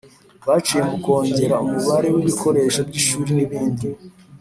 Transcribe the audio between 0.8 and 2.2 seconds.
mu kongera umubare